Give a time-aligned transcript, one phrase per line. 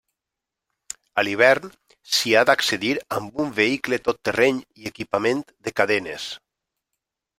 [1.21, 1.75] A l'hivern
[2.15, 6.27] s'hi ha d'accedir amb un vehicle tot terreny i equipament de cadenes.